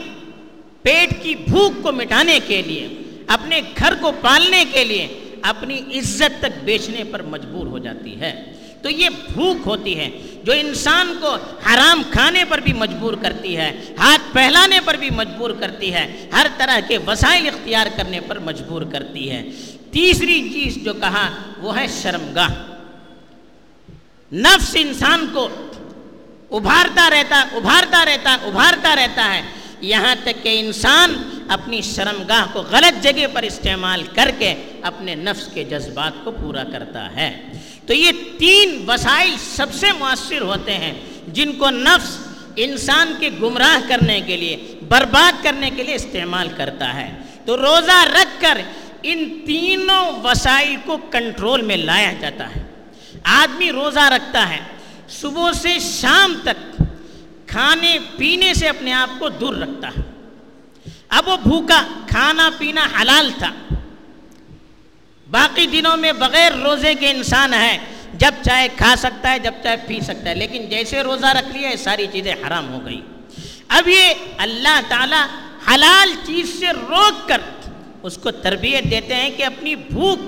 پیٹ 0.82 1.24
کی 1.24 1.36
بھوک 1.36 1.84
کو 1.84 1.92
مٹانے 1.92 2.40
کے 2.48 2.62
لیے، 2.62 2.88
اپنے 3.28 3.62
گھر 3.78 3.94
کو 4.02 4.12
پالنے 4.22 4.66
کے 4.72 4.84
لیے، 4.84 5.08
اپنی 5.42 5.80
عزت 5.80 6.40
تک 6.40 6.64
بیچنے 6.64 7.04
پر 7.04 7.22
مجبور 7.22 7.68
ہو 7.68 7.78
جاتی 7.78 8.20
ہے۔ 8.20 8.46
تو 8.86 8.92
یہ 8.92 9.10
بھوک 9.34 9.68
ہوتی 9.68 10.00
ہے 10.00 10.10
جو 10.44 10.54
انسان 10.54 11.18
کو 11.22 11.36
حرام 11.66 12.04
کھانے 12.12 12.44
پر 12.50 12.58
بھی 12.58 12.74
مجبور 12.74 13.14
کرتی 13.14 13.58
ہے، 13.58 13.82
ہاتھ 13.98 14.22
پہلانے 14.34 14.80
پر 14.86 14.94
بھی 14.94 15.10
مجبور 15.10 15.52
کرتی 15.52 15.94
ہے، 15.94 16.30
ہر 16.34 16.46
طرح 16.58 16.80
کے 16.88 16.98
وسائل 16.98 17.48
اختیار 17.48 17.88
کرنے 17.96 18.20
پر 18.20 18.40
مجبور 18.40 18.82
کرتی 18.82 19.32
ہے۔ 19.32 19.50
تیسری 19.92 20.50
چیز 20.54 20.76
جو 20.76 20.94
کہا، 20.94 21.30
وہ 21.58 21.80
ہے 21.80 21.86
شرمگاہ۔ 22.02 22.50
نفس 24.34 24.76
انسان 24.80 25.28
کو 25.34 25.50
ابھارتا 26.52 27.10
رہتا 27.10 27.40
ابھارتا 27.40 28.06
رہتا 28.06 28.34
ابھارتا 28.34 28.96
رہتا 28.96 29.34
ہے۔ 29.34 29.42
یہاں 29.82 30.16
تک 30.24 30.44
کہ 30.44 30.60
انسان 30.60 31.30
اپنی 31.50 31.82
شرمگاہ 31.82 32.46
کو 32.54 32.62
غلط 32.62 33.04
جگہ 33.04 33.28
پر 33.34 33.44
استعمال 33.44 34.04
کر 34.04 34.32
کے 34.38 34.56
اپنے 34.82 35.16
نفس 35.16 35.50
کے 35.54 35.64
جذبات 35.64 36.14
کو 36.24 36.32
پورا 36.32 36.64
کرتا 36.64 37.16
ہے۔ 37.16 37.42
تو 37.86 37.94
یہ 37.94 38.12
تین 38.38 38.84
وسائل 38.88 39.36
سب 39.38 39.74
سے 39.74 39.92
مؤثر 39.92 40.42
ہوتے 40.42 40.74
ہیں، 40.74 40.94
جن 41.28 41.54
کو 41.54 41.70
نفس 41.70 42.18
انسان 42.56 43.14
کے 43.20 43.30
گمراہ 43.42 43.88
کرنے 43.88 44.22
کے 44.22 44.38
لیے، 44.38 44.80
برباد 44.88 45.44
کرنے 45.44 45.70
کے 45.76 45.84
لیے 45.84 45.96
استعمال 45.96 46.50
کرتا 46.58 46.94
ہے۔ 46.94 47.18
تو 47.46 47.58
روزہ 47.58 48.06
رکھ 48.06 48.42
کر 48.42 48.58
ان 49.04 49.40
تینوں 49.46 50.12
وسائل 50.24 50.76
کو 50.86 50.98
کنٹرول 50.98 51.62
میں 51.62 51.78
لایا 51.78 52.14
جاتا 52.22 52.56
ہے۔ 52.56 52.64
آدمی 53.24 53.72
روزہ 53.72 54.00
رکھتا 54.00 54.50
ہے، 54.50 54.60
صبح 55.10 55.52
سے 55.52 55.80
شام 55.80 56.36
تک 56.44 56.82
کھانے 57.48 57.98
پینے 58.18 58.54
سے 58.54 58.68
اپنے 58.68 58.94
آپ 58.94 59.20
کو 59.20 59.30
دور 59.30 59.56
رکھتا 59.56 59.88
ہے۔ 59.88 60.02
اب 61.10 61.28
وہ 61.28 61.38
بھوکا، 61.38 61.84
کھانا 62.08 62.50
پینا 62.58 62.88
حلال 63.02 63.32
تھا 63.40 63.52
باقی 65.32 65.66
دنوں 65.66 65.98
میں 65.98 66.12
بغیر 66.12 66.52
روزے 66.52 66.94
کے 66.94 67.10
انسان 67.10 67.54
ہے۔ 67.54 67.78
جب 68.14 68.32
چاہے 68.46 68.68
کھا 68.78 68.96
سکتا 68.98 69.32
ہے، 69.32 69.40
جب 69.40 69.52
چاہے 69.64 69.76
پی 69.88 70.00
سکتا 70.00 70.30
ہے، 70.30 70.36
لیکن 70.36 70.66
جیسے 70.70 71.02
روزہ 71.02 71.26
رکھ 71.26 71.58
لیا، 71.58 71.70
یہ 71.70 71.76
ساری 71.76 72.08
چیزیں 72.12 72.34
حرام 72.34 72.74
ہو 72.74 72.86
گئی۔ 72.86 73.02
اب 73.68 73.88
یہ 73.88 74.14
اللہ 74.38 74.82
تعالی 74.88 75.38
حلال 75.74 76.14
چیز 76.26 76.60
سے 76.60 76.66
روک 76.68 77.28
کر 77.28 77.42
اس 78.04 78.18
کو 78.18 78.32
تربیت 78.32 78.92
دیتے 78.92 79.16
ہیں 79.16 79.30
کہ 79.30 79.46
اپنی 79.46 79.76
بھوک 79.76 80.20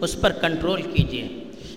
اس 0.00 0.20
پر 0.20 0.32
کنٹرول 0.32 0.82
کیجیے۔ 0.82 1.28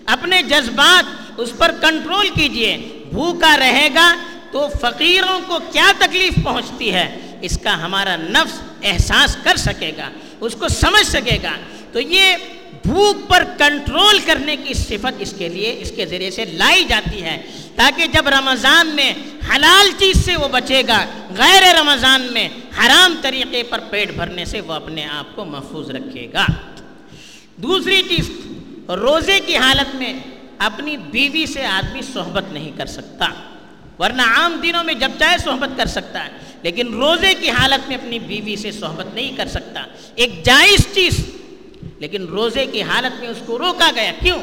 اپنے 0.06 0.42
جذبات 0.42 1.32
اس 1.40 1.52
پر 1.58 1.72
کنٹرول 1.80 2.28
کیجیے۔ 2.28 2.76
بھوکا 3.10 3.56
رہے 3.56 3.88
گا 3.94 4.16
تو 4.52 4.68
فقیروں 4.80 5.40
کو 5.46 5.58
کیا 5.72 5.92
تکلیف 5.98 6.32
پہنچتی 6.44 6.94
ہے؟ 6.94 7.38
اس 7.42 7.58
کا 7.62 7.84
ہمارا 7.84 8.16
نفس 8.16 8.60
احساس 8.82 9.36
کر 9.42 9.56
سکے 9.56 9.92
گا، 9.96 10.10
اس 10.40 10.54
کو 10.54 10.68
سمجھ 10.68 11.06
سکے 11.06 11.38
گا۔ 11.42 11.52
تو 11.92 12.00
یہ 12.00 12.36
بھوک 12.84 13.28
پر 13.28 13.44
کنٹرول 13.58 14.18
کرنے 14.18 14.56
کی 14.56 14.74
صفت 14.74 15.14
اس 15.18 15.34
کے 15.38 15.48
لیے، 15.48 15.78
اس 15.80 15.92
کے 15.96 16.06
ذریعے 16.06 16.30
سے 16.30 16.44
لائی 16.44 16.84
جاتی 16.84 17.22
ہے۔ 17.22 17.42
تاکہ 17.76 18.06
جب 18.06 18.28
رمضان 18.28 18.86
میں 18.86 19.14
حلال 19.54 19.90
چیز 19.98 20.24
سے 20.24 20.36
وہ 20.36 20.48
بچے 20.48 20.82
گا، 20.88 21.04
غیر 21.36 21.62
رمضان 21.80 22.22
میں 22.32 22.48
حرام 22.78 23.14
طریقے 23.22 23.62
پر 23.62 23.78
پیٹ 23.90 24.10
بھرنے 24.10 24.44
سے 24.44 24.60
وہ 24.60 24.72
اپنے 24.72 25.04
آپ 25.04 25.36
کو 25.36 25.44
محفوظ 25.44 25.90
رکھے 25.90 26.26
گا۔ 26.32 26.46
دوسری 27.56 28.02
چیز، 28.08 28.30
روزے 28.88 29.40
کی 29.46 29.56
حالت 29.56 29.94
میں 29.94 30.12
اپنی 30.58 30.96
بیوی 30.96 31.46
سے 31.46 31.66
آدمی 31.66 32.02
صحبت 32.02 32.52
نہیں 32.52 32.70
کر 32.76 32.86
سکتا، 32.86 33.26
ورنہ 33.98 34.22
عام 34.22 34.60
دنوں 34.62 34.84
میں 34.84 34.94
جب 34.94 35.10
چاہے 35.18 35.38
صحبت 35.38 35.76
کر 35.76 35.86
سکتا 35.86 36.24
ہے، 36.24 36.30
لیکن 36.62 36.94
روزے 36.94 37.34
کی 37.40 37.50
حالت 37.50 37.88
میں 37.88 37.96
اپنی 37.96 38.18
بیوی 38.18 38.56
سے 38.56 38.72
صحبت 38.72 39.14
نہیں 39.14 39.36
کر 39.36 39.48
سکتا۔ 39.48 39.84
ایک 40.14 40.44
جائز 40.44 40.86
چیز 40.94 41.20
لیکن 42.00 42.26
روزے 42.26 42.66
کی 42.66 42.82
حالت 42.82 43.20
میں 43.20 43.28
اس 43.28 43.36
کو 43.46 43.58
روکا 43.58 43.90
گیا۔ 43.94 44.12
کیوں؟ 44.22 44.42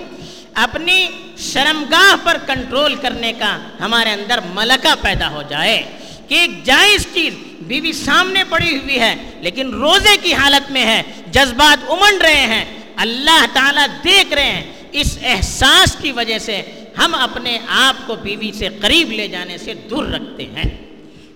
اپنی 0.53 1.07
شرمگاہ 1.37 2.15
پر 2.23 2.37
کنٹرول 2.47 2.95
کرنے 2.95 3.33
کا 3.33 3.57
ہمارے 3.79 4.09
اندر 4.09 4.39
ملکہ 4.53 4.95
پیدا 5.01 5.29
ہو 5.29 5.43
جائے 5.49 5.83
کہ 6.27 6.35
ایک 6.35 6.63
جائز 6.63 7.07
چیز 7.13 7.33
بیوی 7.59 7.91
سامنے 7.91 8.43
پڑی 8.49 8.77
ہوئی 8.77 8.99
ہے، 8.99 9.15
لیکن 9.41 9.73
روزے 9.73 10.17
کی 10.23 10.33
حالت 10.33 10.71
میں 10.71 10.85
ہے، 10.85 11.03
جذبات 11.31 11.91
امنڈ 11.91 12.21
رہے 12.21 12.45
ہیں، 12.45 12.65
اللہ 12.95 13.45
تعالیٰ 13.53 13.87
دیکھ 14.03 14.33
رہے 14.33 14.45
ہیں۔ 14.45 14.73
اس 14.91 15.17
احساس 15.21 15.97
کی 16.01 16.11
وجہ 16.11 16.39
سے 16.39 16.61
ہم 16.97 17.15
اپنے 17.15 17.59
آپ 17.67 18.07
کو 18.07 18.15
بیوی 18.15 18.51
سے 18.51 18.69
قریب 18.81 19.11
لے 19.11 19.27
جانے 19.27 19.57
سے 19.57 19.73
دور 19.73 20.03
رکھتے 20.03 20.43
ہیں۔ 20.45 20.77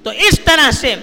تو 0.03 0.09
اس 0.09 0.39
طرح 0.43 0.71
سے 0.71 0.95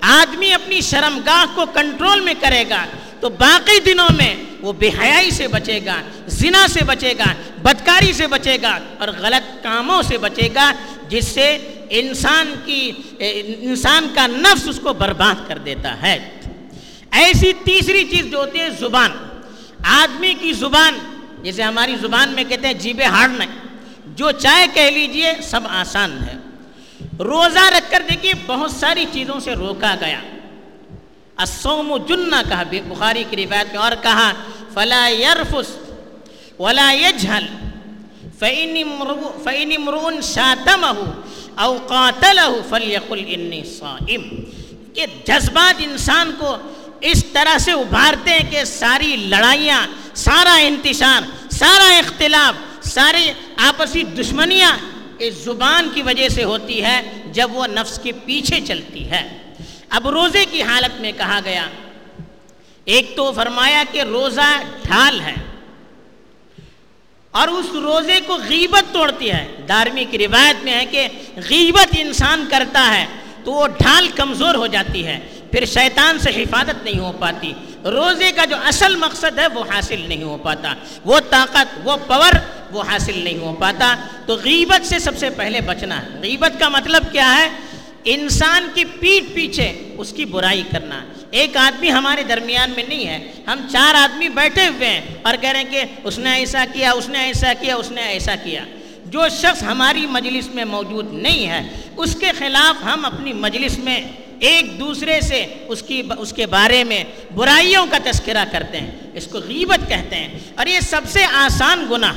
آدمی 0.00 0.52
اپنی 0.52 0.80
شرمگاہ 0.80 1.44
کو 1.54 1.66
کنٹرول 1.66 2.20
میں 2.20 2.34
کرے 2.40 2.64
گا۔ 2.70 2.84
تو 3.24 3.30
باقی 3.30 3.80
دنوں 3.80 4.08
میں 4.16 4.36
وہ 4.60 4.72
بے 4.72 4.90
حیائی 5.00 5.30
سے 5.30 5.48
بچے 5.48 5.80
گا، 5.86 5.96
زنا 6.26 6.68
سے 6.68 6.84
بچے 6.84 7.14
گا، 7.18 7.24
بدکاری 7.62 8.12
سے 8.12 8.26
بچے 8.26 8.56
گا 8.62 8.78
اور 8.98 9.08
غلط 9.18 9.62
کاموں 9.62 10.02
سے 10.02 10.18
بچے 10.18 10.48
گا، 10.54 10.72
جس 11.08 11.28
سے 11.28 11.58
انسان 11.90 12.54
کی 12.64 12.92
انسان 13.60 14.08
کا 14.14 14.26
نفس 14.26 14.68
اس 14.68 14.80
کو 14.82 14.92
برباد 14.92 15.48
کر 15.48 15.58
دیتا 15.58 16.02
ہے۔ 16.02 16.30
ایسی 17.10 17.52
تیسری 17.52 18.04
چیز 18.04 18.26
جو 18.26 18.38
ہوتی 18.38 18.58
ہے 18.58 18.70
زبان۔ 18.70 19.10
آدمی 19.84 20.34
کی 20.34 20.52
زبان 20.52 20.98
جیسے 21.42 21.62
ہماری 21.62 21.96
زبان 22.00 22.28
میں 22.28 22.44
کہتے 22.44 22.66
ہیں 22.66 22.74
جیبے 22.74 23.04
ہارڈ 23.04 23.42
جو 24.06 24.30
چاہے 24.30 24.66
کہہ 24.74 24.90
لیجیے، 24.94 25.32
سب 25.42 25.60
آسان 25.68 26.18
ہے۔ 26.22 26.36
روزہ 27.18 27.70
رکھ 27.76 27.90
کر 27.90 28.02
دیکھیے، 28.10 28.32
بہت 28.46 28.70
ساری 28.70 29.04
چیزوں 29.12 29.40
سے 29.40 29.52
روکا 29.52 29.94
گیا۔ 30.00 30.20
الصوم 31.44 31.96
جنہ 31.96 32.36
کہا 32.48 32.62
بخاری 32.88 33.24
کی 33.30 33.36
روایت 33.36 33.66
میں 33.72 33.82
اور 33.82 33.92
کہا، 34.02 34.32
فلا 34.74 35.08
يرفس 35.08 35.76
ولا 36.58 36.92
يجهل 36.92 37.46
فإن 38.38 39.72
امرؤ 39.76 40.10
شاتمه 40.22 41.10
او 41.54 41.78
قاتله 41.86 42.60
فليقل 42.68 43.22
اني 43.26 43.64
صائم۔ 43.64 44.22
کہ 44.94 45.06
جذبات 45.26 45.74
انسان 45.78 46.32
کو 46.38 46.56
اس 47.00 47.24
طرح 47.32 47.58
سے 47.58 47.72
ابھارتے 47.72 48.30
ہیں 48.30 48.50
کہ 48.50 48.64
ساری 48.64 49.16
لڑائیاں، 49.16 49.86
سارا 50.14 50.54
انتشار، 50.54 51.22
سارا 51.50 51.98
اختلاف، 51.98 52.86
ساری 52.88 53.32
آپسی 53.56 54.02
دشمنیاں 54.02 54.76
اس 55.18 55.34
زبان 55.34 55.88
کی 55.94 56.02
وجہ 56.02 56.28
سے 56.28 56.44
ہوتی 56.44 56.84
ہے 56.84 57.22
جب 57.32 57.56
وہ 57.56 57.66
نفس 57.66 58.00
کے 58.02 58.12
پیچھے 58.12 58.60
چلتی 58.60 59.10
ہے۔ 59.10 59.43
اب 59.94 60.08
روزے 60.08 60.44
کی 60.50 60.62
حالت 60.62 61.00
میں 61.00 61.12
کہا 61.16 61.40
گیا، 61.44 61.66
ایک 62.84 63.12
تو 63.16 63.32
فرمایا 63.32 63.84
کہ 63.92 64.02
روزہ 64.02 64.62
ڈھال 64.82 65.20
ہے 65.20 65.34
اور 67.30 67.48
اس 67.48 67.66
روزے 67.72 68.20
کو 68.26 68.36
غیبت 68.48 68.94
توڑتی 68.94 69.30
ہے۔ 69.30 69.54
دارمی 69.68 70.04
کی 70.04 70.18
روایت 70.18 70.64
میں 70.64 70.72
ہے 70.72 70.86
کہ 70.86 71.08
غیبت 71.36 71.96
انسان 71.98 72.46
کرتا 72.50 72.94
ہے 72.94 73.06
تو 73.44 73.52
وہ 73.52 73.66
ڈھال 73.66 74.08
کمزور 74.08 74.54
ہو 74.54 74.66
جاتی 74.66 75.06
ہے، 75.06 75.20
پھر 75.50 75.64
شیطان 75.64 76.18
سے 76.18 76.30
حفاظت 76.30 76.84
نہیں 76.84 76.98
ہو 76.98 77.12
پاتی۔ 77.20 77.52
روزے 77.84 78.32
کا 78.32 78.44
جو 78.44 78.56
اصل 78.66 78.96
مقصد 78.96 79.38
ہے 79.38 79.46
وہ 79.46 79.64
حاصل 79.74 80.00
نہیں 80.08 80.22
ہو 80.22 80.38
پاتا۔ 80.42 80.74
وہ 81.04 81.20
طاقت، 81.30 81.80
وہ 81.84 81.96
پور 82.06 82.32
وہ 82.70 82.82
حاصل 82.82 83.18
نہیں 83.18 83.38
ہو 83.38 83.56
پاتا۔ 83.60 83.94
تو 84.26 84.34
غیبت 84.34 84.86
سے 84.86 84.98
سب 84.98 85.18
سے 85.18 85.30
پہلے 85.30 85.60
بچنا 85.60 86.02
ہے۔ 86.02 86.08
غیبت 86.22 86.60
کا 86.60 86.68
مطلب 86.68 87.12
کیا 87.12 87.36
ہے؟ 87.36 87.50
انسان 88.04 88.68
کی 88.74 88.84
پیٹ 88.84 89.34
پیچھے 89.34 89.94
اس 89.98 90.12
کی 90.12 90.24
برائی 90.24 90.62
کرنا۔ 90.70 91.04
ایک 91.30 91.56
آدمی 91.56 91.90
ہمارے 91.92 92.22
درمیان 92.22 92.70
میں 92.70 92.84
نہیں 92.88 93.06
ہے، 93.08 93.32
ہم 93.46 93.66
چار 93.72 93.94
آدمی 93.94 94.28
بیٹھے 94.28 94.66
ہوئے 94.66 94.88
ہیں 94.88 95.00
اور 95.22 95.34
کہہ 95.40 95.50
رہے 95.50 95.60
ہیں 95.60 95.70
کہ 95.70 95.82
اس 96.04 96.18
نے 96.18 96.32
ایسا 96.32 96.64
کیا، 96.72 96.92
اس 96.92 97.08
نے 97.08 97.18
ایسا 97.18 97.52
کیا، 97.60 97.76
اس 97.76 97.90
نے 97.90 98.02
ایسا 98.02 98.34
کیا۔ 98.44 98.64
جو 99.06 99.28
شخص 99.28 99.62
ہماری 99.62 100.06
مجلس 100.06 100.48
میں 100.54 100.64
موجود 100.64 101.12
نہیں 101.12 101.48
ہے، 101.48 101.68
اس 101.96 102.16
کے 102.20 102.26
خلاف 102.38 102.84
ہم 102.84 103.04
اپنی 103.04 103.32
مجلس 103.32 103.78
میں 103.78 104.08
ایک 104.40 104.80
دوسرے 104.80 105.20
سے 105.20 105.46
اس 105.68 105.82
کی، 105.82 106.02
اس 106.18 106.32
کے 106.32 106.46
بارے 106.46 106.84
میں 106.84 107.04
برائیوں 107.34 107.86
کا 107.90 107.98
تذکرہ 108.10 108.44
کرتے 108.52 108.80
ہیں۔ 108.80 108.90
اس 109.14 109.26
کو 109.26 109.38
غیبت 109.38 109.88
کہتے 109.88 110.16
ہیں۔ 110.16 110.38
اور 110.54 110.66
یہ 110.66 110.80
سب 110.80 111.00
سے 111.08 111.24
آسان 111.24 111.86
گناہ۔ 111.90 112.14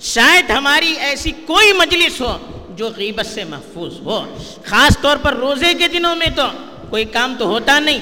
شاید 0.00 0.50
ہماری 0.50 0.94
ایسی 0.98 1.30
کوئی 1.30 1.72
مجلس 1.72 2.20
ہو 2.20 2.53
جو 2.76 2.88
غیبت 2.96 3.26
سے 3.26 3.44
محفوظ 3.44 4.00
ہو۔ 4.00 4.36
خاص 4.64 4.98
طور 5.02 5.16
پر 5.16 5.34
روزے 5.34 5.74
کے 5.74 5.88
دنوں 5.88 6.16
میں 6.16 6.26
تو 6.36 6.42
کوئی 6.90 7.04
کام 7.04 7.34
تو 7.38 7.46
ہوتا 7.46 7.78
نہیں۔ 7.78 7.98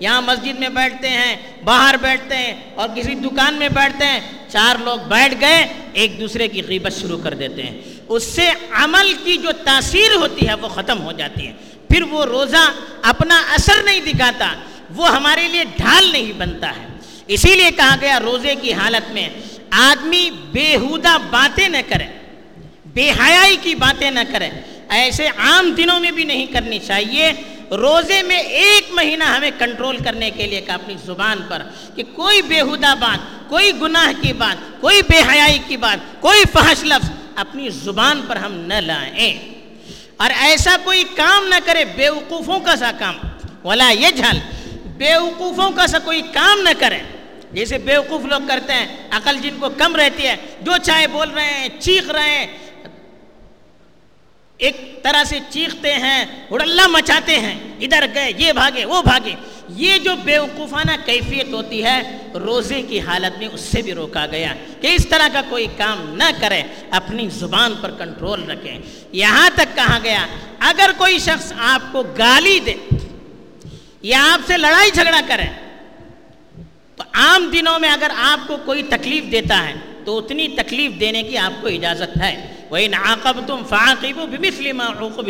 یہاں 0.00 0.22
مسجد 0.22 0.58
میں 0.58 0.68
بیٹھتے 0.68 1.08
ہیں، 1.08 1.36
باہر 1.64 1.94
بیٹھتے 2.00 2.36
ہیں 2.36 2.60
اور 2.74 2.88
کسی 2.94 3.14
دکان 3.14 3.54
میں 3.54 3.68
بیٹھتے 3.68 4.06
ہیں۔ 4.06 4.20
چار 4.48 4.76
لوگ 4.84 4.98
بیٹھ 5.08 5.34
گئے، 5.40 5.66
ایک 5.92 6.20
دوسرے 6.20 6.48
کی 6.48 6.62
غیبت 6.68 7.00
شروع 7.00 7.18
کر 7.22 7.34
دیتے 7.34 7.62
ہیں۔ 7.62 7.80
اس 8.08 8.22
سے 8.24 8.50
عمل 8.72 9.14
کی 9.24 9.36
جو 9.36 9.48
تاثیر 9.64 10.16
ہوتی 10.16 10.48
ہے 10.48 10.54
وہ 10.54 10.68
ختم 10.68 11.02
ہو 11.02 11.12
جاتی 11.12 11.46
ہے۔ 11.46 11.52
پھر 11.90 12.02
وہ 12.02 12.24
روزہ 12.24 12.72
اپنا 13.02 13.42
اثر 13.50 13.82
نہیں 13.84 14.00
دکھاتا، 14.00 14.52
وہ 14.94 15.08
ہمارے 15.08 15.48
لیے 15.48 15.64
ڈھال 15.76 16.12
نہیں 16.12 16.32
بنتا 16.32 16.70
ہے۔ 16.70 16.86
اسی 17.26 17.54
لیے 17.54 17.70
کہا 17.70 17.96
گیا، 18.00 18.20
روزے 18.20 18.54
کی 18.54 18.72
حالت 18.72 19.10
میں 19.10 19.28
آدمی 19.70 20.30
بےحودہ 20.52 21.18
باتیں 21.30 21.68
نہ 21.68 21.78
کرے۔ 21.88 22.21
بے 22.92 23.10
حیائی 23.10 23.56
کی 23.62 23.74
باتیں 23.74 24.10
نہ 24.10 24.20
کرے 24.32 24.50
ایسے 24.88 25.26
عام 25.26 25.70
دنوں 25.70 26.00
میں 26.00 26.10
بھی 26.10 26.24
نہیں 26.24 26.46
کرنی 26.46 26.78
چاہیے۔ 26.78 27.32
روزے 27.70 28.22
میں 28.22 28.38
ایک 28.38 28.86
مہینہ 28.90 29.24
ہمیں 29.24 29.50
کنٹرول 29.58 29.96
کرنے 29.96 30.30
کے 30.30 30.46
لیے 30.46 30.60
کہ 30.60 30.70
اپنی 30.70 30.94
زبان 31.04 31.38
پر 31.48 31.62
کہ 31.96 32.02
کوئی 32.02 32.42
بےحودہ 32.42 32.94
بات، 33.00 33.48
کوئی 33.48 33.72
گناہ 33.80 34.22
کی 34.22 34.32
بات، 34.32 34.80
کوئی 34.80 35.02
بے 35.02 35.18
حیائی 35.18 35.58
کی 35.68 35.76
بات، 35.76 36.20
کوئی 36.20 36.42
فحش 36.52 36.84
لفظ 36.84 37.10
اپنی 37.36 37.68
زبان 37.68 38.22
پر 38.28 38.36
ہم 38.36 38.52
نہ 38.52 38.74
لائیں۔ 38.74 39.54
اور 40.16 40.30
ایسا 40.40 40.76
کوئی 40.84 41.04
کام 41.16 41.48
نہ 41.48 41.54
کرے، 41.64 41.84
بیوقوفوں 41.84 42.60
کا 42.60 42.76
سا 42.76 42.92
کام۔ 42.98 43.18
ولا 43.64 43.90
یہ 43.90 44.08
جھل 44.08 44.38
بیوقوفوں 44.84 45.70
کا 45.70 45.86
سا 45.86 45.98
کوئی 45.98 46.22
کام 46.22 46.60
نہ 46.62 46.70
کرے۔ 46.78 46.98
جیسے 47.52 47.78
بیوقوف 47.78 48.24
لوگ 48.24 48.40
کرتے 48.48 48.72
ہیں، 48.72 48.96
عقل 49.10 49.36
جن 49.38 49.56
کو 49.60 49.68
کم 49.68 49.96
رہتی 49.96 50.26
ہے، 50.26 50.36
جو 50.60 50.72
چاہے 50.82 51.06
بول 51.06 51.30
رہے 51.30 51.44
ہیں، 51.44 51.68
چیخ 51.78 52.10
رہے 52.10 52.38
ہیں 52.38 52.46
ایک 54.62 55.02
طرح 55.02 55.24
سے 55.24 55.38
چیختے 55.50 55.92
ہیں 55.94 56.24
اڑلہ 56.50 56.86
مچاتے 56.86 57.38
ہیں، 57.40 57.54
ادھر 57.80 58.04
گئے، 58.14 58.32
یہ 58.38 58.52
بھاگے، 58.52 58.84
وہ 58.84 59.00
بھاگے۔ 59.02 59.34
یہ 59.68 59.98
جو 59.98 60.14
بیوقوفانہ 60.24 60.92
کیفیت 61.04 61.52
ہوتی 61.52 61.82
ہے، 61.84 62.00
روزے 62.34 62.82
کی 62.82 63.00
حالت 63.00 63.38
میں 63.38 63.48
اس 63.52 63.60
سے 63.60 63.82
بھی 63.82 63.92
روکا 63.94 64.26
گیا 64.26 64.54
کہ 64.80 64.94
اس 64.94 65.06
طرح 65.08 65.28
کا 65.32 65.42
کوئی 65.48 65.66
کام 65.76 66.04
نہ 66.16 66.30
کرے، 66.40 66.62
اپنی 66.90 67.28
زبان 67.30 67.74
پر 67.80 67.90
کنٹرول 67.90 68.50
رکھیں 68.50 68.78
یہاں 69.12 69.48
تک 69.54 69.74
کہا 69.74 69.98
گیا، 70.02 70.26
اگر 70.58 70.90
کوئی 70.96 71.18
شخص 71.18 71.52
آپ 71.58 71.92
کو 71.92 72.02
گالی 72.18 72.58
دے 72.66 72.74
یا 74.02 74.22
آپ 74.32 74.46
سے 74.46 74.56
لڑائی 74.56 74.90
جھگڑا 74.90 75.20
کرے، 75.28 75.46
تو 76.96 77.04
عام 77.12 77.50
دنوں 77.52 77.78
میں 77.78 77.90
اگر 77.90 78.10
آپ 78.16 78.48
کو 78.48 78.56
کوئی 78.64 78.82
تکلیف 78.82 79.30
دیتا 79.32 79.68
ہے، 79.68 79.74
تو 80.04 80.18
اتنی 80.18 80.48
تکلیف 80.48 81.00
دینے 81.00 81.22
کی 81.22 81.38
آپ 81.38 81.60
کو 81.60 81.68
اجازت 81.68 82.16
ہے۔ 82.20 82.34
وہی 82.72 82.86
ناقب 82.88 83.46
تم 83.46 83.62
فاقب 83.68 84.40
بسلم 84.40 84.82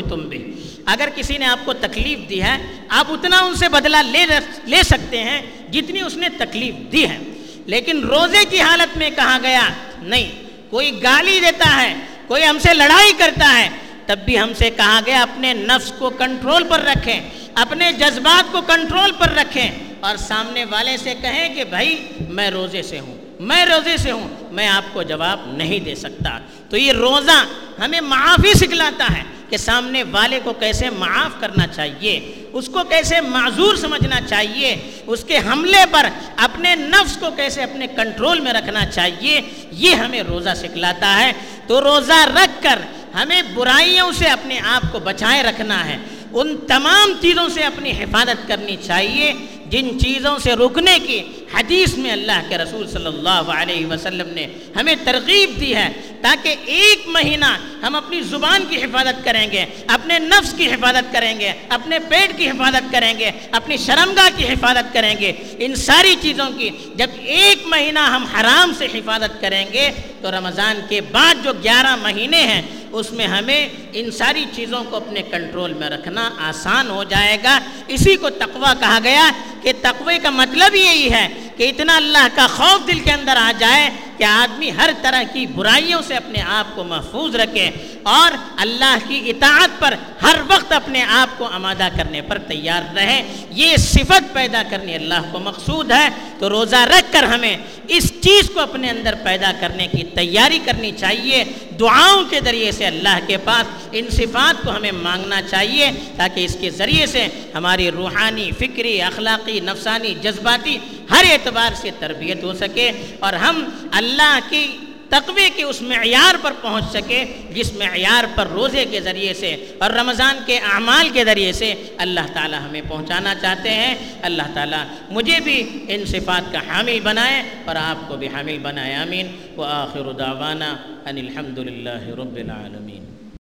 تم 0.09 0.21
بھی 0.21 0.55
اگر 0.87 1.09
کسی 1.15 1.39
نے 1.39 1.47
آپ 1.47 1.59
کو 1.65 1.73
تکلیف 1.73 2.31
دی 2.31 2.43
ہے، 2.43 2.57
آپ 2.89 3.07
اتنا 3.09 3.39
ان 3.39 3.55
سے 3.55 3.69
بدلہ 3.69 3.97
لے 3.97 4.27
لے 4.67 4.83
سکتے 4.83 5.25
ہیں 5.25 5.43
جتنی 5.73 6.01
اس 6.01 6.17
نے 6.17 6.29
تکلیف 6.29 6.93
دی 6.93 7.09
ہے۔ 7.09 7.19
لیکن 7.67 8.05
روزے 8.05 8.45
کی 8.51 8.61
حالت 8.61 8.97
میں 8.97 9.11
کہا 9.11 9.39
گیا، 9.43 9.69
نہیں، 10.03 10.33
کوئی 10.71 11.03
گالی 11.03 11.41
دیتا 11.41 11.83
ہے، 11.83 11.95
کوئی 12.27 12.47
ہم 12.47 12.59
سے 12.59 12.75
لڑائی 12.75 13.13
کرتا 13.19 13.59
ہے، 13.59 13.69
تب 14.07 14.19
بھی 14.19 14.39
ہم 14.39 14.53
سے 14.59 14.71
کہا 14.71 15.01
گیا، 15.07 15.23
اپنے 15.23 15.55
نفس 15.55 15.93
کو 15.99 16.11
کنٹرول 16.11 16.65
پر 16.65 16.81
رکھیں، 16.81 17.21
اپنے 17.55 17.93
جذبات 17.93 18.53
کو 18.53 18.61
کنٹرول 18.61 19.13
پر 19.13 19.31
رکھیں۔ 19.35 19.71
اور 20.01 20.17
سامنے 20.17 20.65
والے 20.65 20.97
سے 20.97 21.15
کہیں 21.23 21.55
کہ، 21.55 21.65
بھائی، 21.65 22.09
میں 22.29 22.51
روزے 22.51 22.83
سے 22.83 22.99
ہوں، 22.99 23.17
میں 23.41 23.65
روزے 23.65 23.97
سے 23.97 24.11
ہوں 24.11 24.42
میں 24.53 24.69
آپ 24.69 24.83
کو 24.93 25.03
جواب 25.03 25.41
نہیں 25.47 25.81
دے 25.81 25.95
سکتا۔ 25.95 26.39
تو 26.71 26.77
یہ 26.77 26.93
روزہ 26.93 27.45
ہمیں 27.81 28.01
معافی 28.01 28.59
سکھلاتا 28.59 29.07
ہے 29.17 29.23
کہ 29.51 29.57
سامنے 29.57 30.03
والے 30.03 30.41
کو 30.45 30.53
کیسے 30.53 30.91
معاف 30.91 31.41
کرنا 31.41 31.67
چاہیے، 31.67 32.45
اس 32.53 32.67
کو 32.67 32.85
کیسے 32.85 33.21
معذور 33.21 33.75
سمجھنا 33.75 34.21
چاہیے، 34.21 34.77
اس 35.07 35.25
کے 35.25 35.39
حملے 35.39 35.85
پر 35.91 36.07
اپنے 36.37 36.75
نفس 36.75 37.17
کو 37.17 37.31
کیسے 37.37 37.63
اپنے 37.63 37.87
کنٹرول 37.87 38.41
میں 38.41 38.53
رکھنا 38.53 38.87
چاہیے، 38.87 39.41
یہ 39.73 39.95
ہمیں 39.95 40.23
روزہ 40.23 40.51
سکھلاتا 40.57 41.21
ہے۔ 41.21 41.33
تو 41.67 41.81
روزہ 41.81 42.27
رکھ 42.27 42.63
کر 42.63 42.79
ہمیں 43.15 43.43
برائیوں 43.55 44.13
سے 44.13 44.25
اپنے 44.25 44.61
آپ 44.61 44.93
کو 44.93 44.99
بچائے 44.99 45.43
رکھنا 45.43 45.85
ہے۔ 45.85 45.99
ان 46.33 46.57
تمام 46.69 47.13
چیزوں 47.21 47.49
سے 47.49 47.63
اپنی 47.63 47.91
حفاظت 47.91 48.49
کرنی 48.49 48.77
چاہیے۔ 48.77 49.33
جن 49.73 49.99
چیزوں 50.00 50.38
سے 50.38 50.52
رکنے 50.52 50.99
کی 51.07 51.21
حدیث 51.55 51.95
میں 51.99 52.11
اللہ 52.11 52.40
کے 52.49 52.59
رسول 52.59 52.87
صلی 52.87 53.07
اللہ 53.07 53.51
علیہ 53.57 53.87
وسلم 53.87 54.29
نے 54.35 54.47
ہمیں 54.77 54.94
ترغیب 55.05 55.61
دی 55.61 55.75
ہے 55.75 55.88
تاکہ 56.23 56.57
ایک 56.64 57.09
مہینہ 57.09 57.44
ہم 57.83 57.94
اپنی 57.94 58.20
زبان 58.23 58.64
کی 58.68 58.77
حفاظت 58.83 59.25
کریں 59.25 59.47
گے، 59.53 59.64
اپنے 59.87 60.18
نفس 60.18 60.53
کی 60.57 60.66
حفاظت 60.70 61.12
کریں 61.12 61.40
گے، 61.40 61.53
اپنے 61.68 61.99
پیٹ 62.09 62.37
کی 62.37 62.49
حفاظت 62.51 62.92
کریں 62.92 63.12
گے، 63.18 63.31
اپنی 63.53 63.77
شرمگاہ 63.77 64.29
کی 64.37 64.44
حفاظت 64.44 64.92
کریں 64.94 65.14
گے۔ 65.20 65.33
ان 65.59 65.75
ساری 65.75 66.14
چیزوں 66.20 66.49
کی 66.59 66.70
جب 66.94 67.11
ایک 67.18 67.66
مہینہ 67.66 67.99
ہم 67.99 68.25
حرام 68.25 68.73
سے 68.79 68.87
حفاظت 68.94 69.40
کریں 69.40 69.64
گے 69.73 69.88
تو 70.20 70.31
رمضان 70.31 70.81
کے 70.88 71.01
بعد 71.01 71.44
جو 71.44 71.53
گیارہ 71.64 71.97
مہینے 71.97 72.42
ہیں 72.42 72.62
اس 72.92 73.12
میں 73.12 73.26
ہمیں 73.26 73.68
ان 73.92 74.11
ساری 74.11 74.44
چیزوں 74.55 74.85
کو 74.85 74.96
اپنے 74.96 75.22
کنٹرول 75.22 75.72
میں 75.72 75.90
رکھنا 75.90 76.31
آسان 76.38 76.90
ہو 76.90 77.05
جائے 77.05 77.38
گا۔ 77.44 77.59
اسی 77.88 78.16
کو 78.16 78.31
تقوی 78.31 78.72
کہا 78.81 78.98
گیا 79.05 79.31
کہ 79.62 79.72
تقوی 79.83 80.18
کا 80.18 80.31
مطلب 80.31 80.74
یہی 80.74 81.12
ہے 81.12 81.28
کہ 81.57 81.69
اتنا 81.69 81.97
اللہ 81.97 82.29
کا 82.35 82.47
خوف 82.47 82.87
دل 82.87 82.99
کے 82.99 83.12
اندر 83.12 83.37
آ 83.37 83.53
جائے 83.59 83.91
کہ 84.17 84.25
آدمی 84.25 84.71
ہر 84.71 84.91
طرح 85.03 85.23
کی 85.33 85.47
برائیوں 85.47 86.03
سے 86.07 86.15
اپنے 86.15 86.43
آپ 86.43 86.77
کو 86.77 86.85
محفوظ 86.85 87.37
رکھے 87.37 87.71
اور 88.03 88.33
اللہ 88.57 88.97
کی 89.09 89.31
اطاعت 89.31 89.81
پر 89.81 89.95
ہر 90.23 90.37
وقت 90.49 90.73
اپنے 90.73 91.03
آپ 91.03 91.38
کو 91.38 91.45
آمادہ 91.45 91.88
کرنے 91.97 92.23
پر 92.23 92.38
تیار 92.38 92.95
رہے۔ 92.95 93.23
یہ 93.51 93.77
صفت 93.77 94.33
پیدا 94.33 94.62
کرنی 94.71 94.95
اللہ 94.95 95.29
کو 95.33 95.38
مقصود 95.38 95.93
ہے 95.93 96.09
تو 96.38 96.49
روزہ 96.49 96.77
رکھ 96.77 97.12
کر 97.12 97.23
ہمیں 97.23 97.57
اس 97.88 98.12
چیز 98.21 98.51
کو 98.55 98.61
اپنے 98.61 98.91
اندر 98.91 99.15
پیدا 99.25 99.53
کرنے 99.61 99.87
کی 99.87 100.05
تیاری 100.05 100.59
کرنی 100.65 100.93
چاہیے۔ 100.93 101.45
دعاؤں 101.81 102.25
کے 102.25 102.41
ذریعے 102.45 102.73
سے 102.73 102.87
اللہ 102.87 103.19
کے 103.27 103.37
پاس 103.37 103.88
ان 103.93 104.11
صفات 104.11 104.65
کو 104.65 104.71
ہمیں 104.71 104.93
مانگنا 104.93 105.43
چاہیے 105.43 105.91
تاکہ 106.17 106.45
اس 106.45 106.57
کے 106.61 106.71
ذریعے 106.71 107.07
سے 107.07 107.27
ہماری 107.55 107.91
روحانی، 107.91 108.51
فکری، 108.59 109.03
اخلاقی، 109.03 109.61
نفسانی، 109.61 110.15
جذباتی 110.23 110.79
ہر 111.12 111.25
اعتبار 111.31 111.75
سے 111.75 111.90
تربیت 111.98 112.44
ہو 112.44 112.53
سکے 112.53 112.92
اور 113.18 113.33
ہم 113.33 113.68
اللہ 113.92 114.38
کی 114.51 114.79
تقوی 115.09 115.51
کے 115.57 115.62
اس 115.62 115.83
معیار 115.83 116.35
پر 116.42 116.53
پہنچ 116.62 116.85
سکے 116.92 117.25
جس 117.55 117.72
معیار 117.72 118.25
پر 118.35 118.46
روزے 118.46 118.85
کے 118.85 119.01
ذریعے 119.01 119.35
سے 119.35 119.57
اور 119.79 119.90
رمضان 119.90 120.38
کے 120.46 120.59
اعمال 120.59 121.09
کے 121.09 121.25
ذریعے 121.25 121.53
سے 121.53 121.75
اللہ 121.98 122.20
تعالی 122.35 122.57
ہمیں 122.57 122.81
پہنچانا 122.88 123.35
چاہتے 123.35 123.70
ہیں۔ 123.70 123.94
اللہ 124.22 124.42
تعالی 124.55 124.77
مجھے 125.11 125.40
بھی 125.40 125.85
ان 125.88 126.05
صفات 126.05 126.53
کا 126.53 126.59
حامل 126.59 127.01
بنائے 127.01 127.42
اور 127.64 127.77
آپ 127.77 128.09
کو 128.09 128.16
بھی 128.16 128.27
حامل 128.27 128.59
بنائے۔ 128.59 128.94
آمین۔ 128.94 129.27
و 129.57 129.62
آخر 129.62 130.12
دعوانا 130.12 130.77
ان 131.07 131.18
الحمد 131.18 131.59
للہ 131.59 132.09
رب 132.09 132.37
العالمین۔ 132.37 133.12